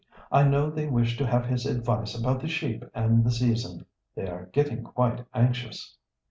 "I 0.31 0.41
know 0.47 0.71
they 0.71 0.87
wish 0.87 1.15
to 1.19 1.27
have 1.27 1.45
his 1.45 1.67
advice 1.67 2.17
about 2.19 2.39
the 2.39 2.47
sheep 2.47 2.83
and 2.95 3.23
the 3.23 3.29
season. 3.29 3.85
They 4.15 4.27
are 4.27 4.47
getting 4.47 4.83
quite 4.83 5.23
anxious." 5.31 5.95